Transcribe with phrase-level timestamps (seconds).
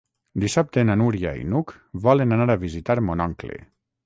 [0.43, 1.75] Dissabte na Núria i n'Hug
[2.09, 3.61] volen anar a visitar mon oncle.